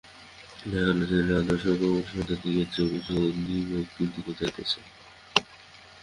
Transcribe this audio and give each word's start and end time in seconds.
দেখা 0.61 0.83
গেল 0.87 0.99
ছেলের 1.09 1.39
আদর্শ 1.41 1.65
ক্রমশই 1.71 2.17
আধ্যাত্মিকের 2.21 2.67
চেয়ে 2.73 2.91
বেশি 2.93 3.13
আধিভৌতিকের 3.19 4.09
দিকে 4.15 4.31
যাইতেছে। 4.39 4.79